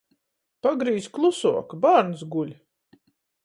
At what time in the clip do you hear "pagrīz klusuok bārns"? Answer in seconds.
0.67-2.27